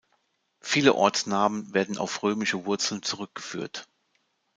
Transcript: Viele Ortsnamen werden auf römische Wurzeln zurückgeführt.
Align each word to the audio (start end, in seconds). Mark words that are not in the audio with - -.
Viele 0.61 0.95
Ortsnamen 0.95 1.75
werden 1.75 1.99
auf 1.99 2.23
römische 2.23 2.65
Wurzeln 2.65 3.03
zurückgeführt. 3.03 3.87